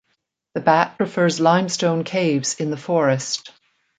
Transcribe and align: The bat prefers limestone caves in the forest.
The 0.55 0.61
bat 0.61 0.97
prefers 0.97 1.39
limestone 1.39 2.03
caves 2.03 2.55
in 2.55 2.71
the 2.71 2.75
forest. 2.77 3.51